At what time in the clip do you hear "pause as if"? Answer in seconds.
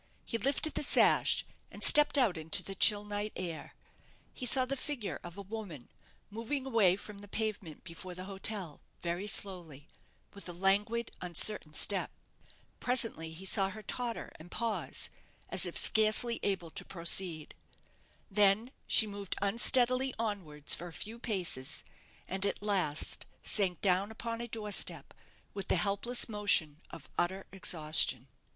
14.49-15.77